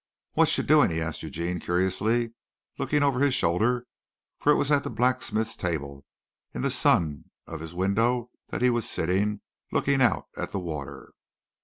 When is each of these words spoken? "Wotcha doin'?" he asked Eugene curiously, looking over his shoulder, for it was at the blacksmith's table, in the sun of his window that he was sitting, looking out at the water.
"Wotcha 0.35 0.63
doin'?" 0.63 0.89
he 0.89 0.99
asked 0.99 1.21
Eugene 1.21 1.59
curiously, 1.59 2.33
looking 2.79 3.03
over 3.03 3.19
his 3.19 3.35
shoulder, 3.35 3.85
for 4.39 4.51
it 4.51 4.55
was 4.55 4.71
at 4.71 4.83
the 4.83 4.89
blacksmith's 4.89 5.55
table, 5.55 6.07
in 6.55 6.63
the 6.63 6.71
sun 6.71 7.25
of 7.45 7.59
his 7.59 7.75
window 7.75 8.31
that 8.47 8.63
he 8.63 8.71
was 8.71 8.89
sitting, 8.89 9.41
looking 9.71 10.01
out 10.01 10.25
at 10.35 10.49
the 10.53 10.59
water. 10.59 11.13